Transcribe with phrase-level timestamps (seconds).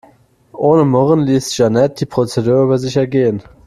[0.53, 3.43] Ohne Murren ließ Jeanette die Prozedur über sich ergehen.